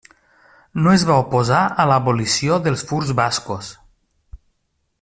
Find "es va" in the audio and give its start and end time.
0.99-1.17